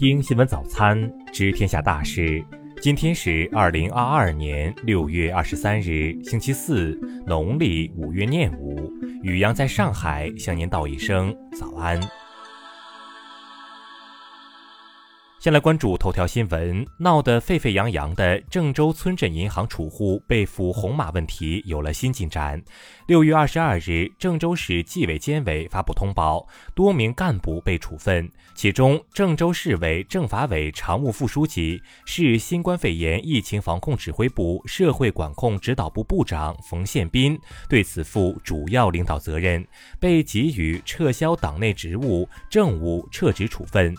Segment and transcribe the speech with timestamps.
[0.00, 2.42] 听新闻早餐，知天下大事。
[2.80, 8.90] 今天是二零二二年六月二十三日，星期四，农历五月廿五。
[9.22, 12.00] 雨阳在上海向您道一声早安。
[15.40, 22.62] 先来关注头条新闻，闹得沸沸扬扬的郑州村镇银行储户被俘红码问题有了新进展。
[23.06, 39.66] 六月二十二日，郑州市纪委监委发布通报，多名干部被处分，其中郑州市委政法委常务副书记、市新冠肺炎疫情防控指挥部社会管控指导部部长冯宪斌对此负主要领导责任，
[39.98, 43.96] 被给予撤销党内职务、政务撤职处分。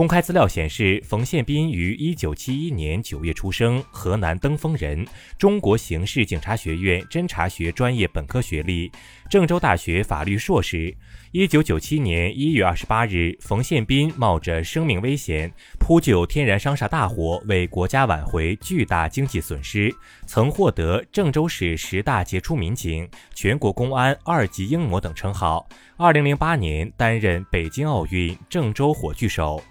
[0.00, 8.90] 公开资料显示，冯宪斌于一九七一年九月出生，河南登封人，中国刑事警察学院侦查学专业本科学历，
[9.28, 10.96] 郑州大学法律硕士。
[11.32, 19.94] 一九九七年一月二十八日，冯宪斌冒着生命危险扑救天然商厦大火，为国家挽回巨大经济损失，
[20.24, 25.68] 曾获得郑州市十大杰出民警、全国公安二级英模等称号。
[25.98, 29.62] 二零零八年担任北京奥运郑州火炬手。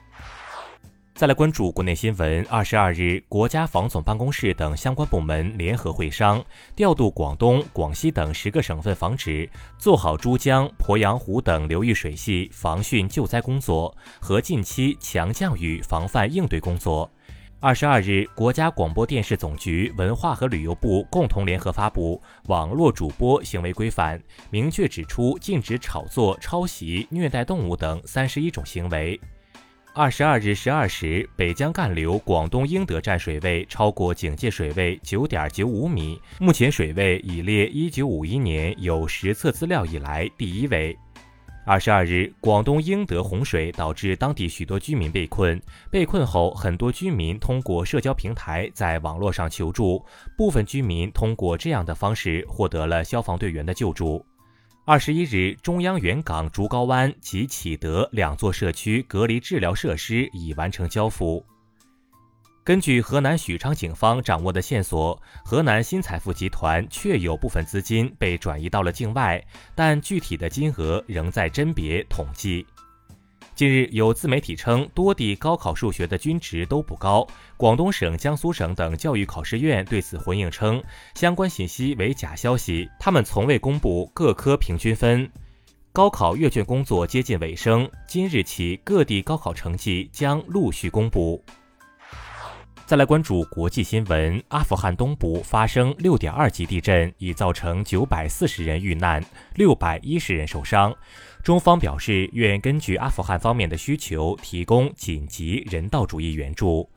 [1.20, 2.48] 再来关注国内新闻。
[2.50, 6.42] 二十二日，国家防总办公室等相关部门联合会商，
[6.78, 17.12] 调度广东、广西等十个省份防指，做好珠江、鄱阳湖等流域水系防汛救灾工作和近期强降雨防范应对工作。
[17.60, 24.18] 二十二日，国家广播电视总局、文化和旅游部共同联合发布《网络主播行为规范》，
[24.50, 29.20] 明确指出禁止炒作、抄袭、虐待动物等三十一种行为。
[30.00, 40.98] 二十二日十二时，北江干流广东英德站水位超过警戒水位九点九五米，目前水位已列一九五一年有实测资料以来第一位。
[41.66, 45.62] 二十二日，广东英德洪水导致当地许多居民被困，
[45.92, 50.02] 被困后，很多居民通过社交平台在网络上求助，
[50.38, 54.26] 部分居民通过这样的方式获得了消防队员的救助。
[54.90, 61.46] 二十一日，中央原港竹篙湾及启德两座社区隔离治疗设施已完成交付。
[62.64, 69.40] 根据河南许昌警方掌握的线索，河南新财富集团确有部分资金被转移到了境外，
[69.76, 72.66] 但具体的金额仍在甄别统计。
[73.60, 77.28] 近日，有自媒体称，多地高考数学的均值都不高。
[77.58, 80.82] 广东省、江苏省等教育考试院对此回应称，
[81.14, 85.30] 相关信息为假消息，他们从未公布各科平均分。
[85.92, 91.44] 高考阅卷工作接近尾声，今日起各地高考成绩将陆续公布。
[92.90, 99.24] 再来关注国际新闻，阿富汗东部发生六点二级地震，已造成九百四十人遇难，
[99.54, 100.92] 六百一十人受伤。
[101.44, 106.90] 中方表示愿根据阿富汗方面的需求，提供紧急人道主义援助。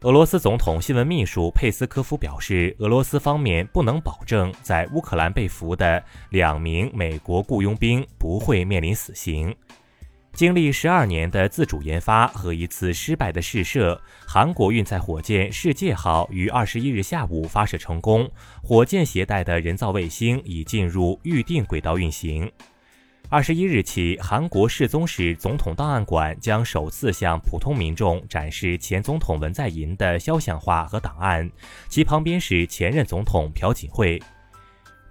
[0.00, 9.54] 俄罗斯总统新闻秘书佩斯科夫表示，俄罗斯方面不能保证在乌克兰被俘的两名美国雇佣兵不会面临死刑。
[10.32, 18.30] 经历十二年的自主研发和一次失败的试射，韩国运载火箭“世界号”于二十一日下午发射成功。
[18.62, 22.50] 火箭携带的人造卫星已进入预定轨道运行。
[23.28, 31.48] 二十一日起，韩国世宗市总统档案馆将首次向普通民众展示前总统文在寅的肖像画和档案，
[31.88, 34.20] 其旁边是前任总统朴槿惠。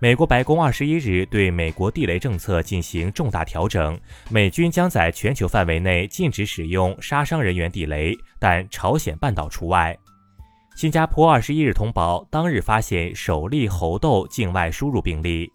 [0.02, 4.00] 美国白宫二十一日对美国地雷政策进行重大调整，
[4.30, 9.94] 美军将在全球范围内禁止使用杀伤人员地雷，但朝鲜半岛除外。
[10.78, 15.52] 新加坡二十一日通报，当日发现首例猴痘境外输入病例。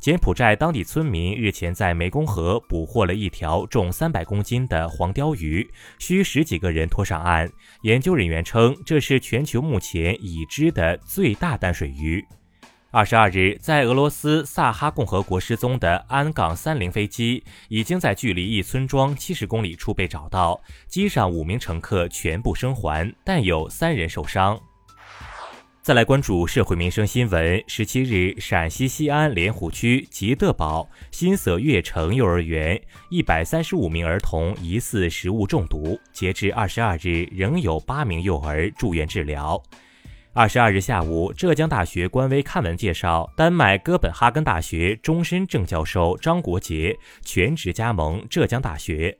[0.00, 5.66] 柬埔寨当地村民日前在湄公河捕获了一条重三百公斤的黄鲷鱼，
[5.98, 7.46] 需十几个人拖上岸。
[7.82, 12.24] 研究人员称，这是全球目前已知的最大淡水鱼。
[12.94, 24.56] 二十二日，在俄罗斯萨哈共和国失踪的安港三零飞机已经在距离一村庄七十公里处被找到，机上五名乘客全部生还，但有三人受伤。
[25.82, 27.60] 再来关注社会民生新闻。
[27.66, 32.80] 十七日，陕西西安莲湖区吉德堡新色悦城幼儿园
[33.10, 39.60] 一百三十五名儿童疑似食物中毒，截至二十二日，仍有八名幼儿住院治疗。
[40.36, 49.16] 二十二日下午，浙江大学官微刊文介绍，丹麦哥本哈根大学终身正教授张国杰全职加盟浙江大学。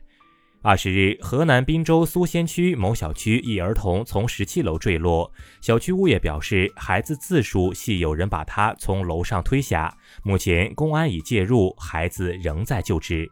[0.61, 5.31] 二十日，河南滨州苏仙区某小区一儿童从十七楼坠落，
[5.61, 9.96] 小区物业表示，孩子自述系有人把他从楼上推下。
[10.25, 13.31] 目前，公安已介入，孩子仍在救治。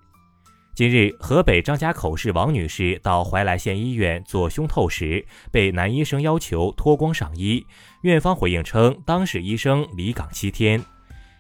[0.75, 7.67] 近日，河北张家口市王女士到怀来县医院做胸透时，被男医生要求脱光上衣，
[8.01, 10.83] 院方回应称，当事医生离岗七天。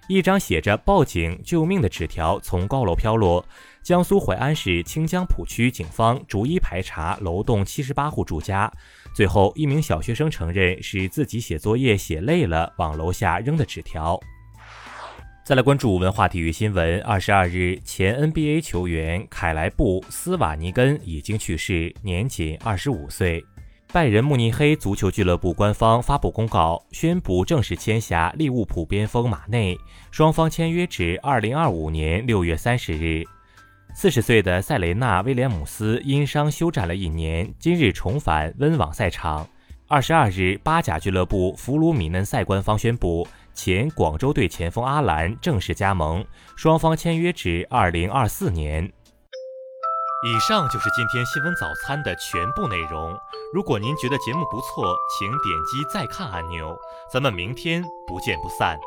[0.07, 3.43] 一张写着“报警救命”的纸条从高楼飘落。
[3.83, 8.71] 江苏淮安市清江浦区警方逐一排查楼栋七十八户住家，
[9.15, 14.21] 最后一名小学生承认是自己写作业写累了往楼下扔的纸条。
[15.45, 17.01] 再来关注文化体育新闻。
[17.01, 23.45] 二十二日，前 NBA 球员凯莱布·斯瓦尼根已经去世，年仅二十五岁。
[23.93, 29.77] 拜仁慕尼黑足球俱乐部官方发布公告，宣布正式签下利物浦边锋马内，
[30.13, 33.25] 双方签约至二零二五年六月三十日。
[33.97, 39.45] 四十岁的塞雷纳·威廉姆斯因伤休战了一年，今日重返温网赛场。
[39.89, 43.27] 二十二日，巴甲俱乐部弗鲁米嫩塞官方宣布。
[43.55, 46.25] 前广州队前锋阿兰正式加盟，
[46.57, 48.93] 双方签约至二零二四年。
[50.25, 53.19] 以上就是今天新闻早餐的全部内容。
[53.53, 56.79] 如果您觉得节目不错，请点击再看按钮。
[57.13, 58.79] 咱们明天不见不散。